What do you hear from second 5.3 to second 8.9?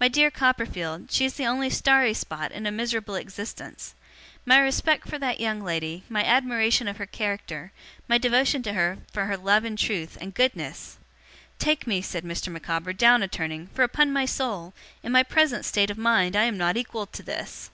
young lady, my admiration of her character, my devotion to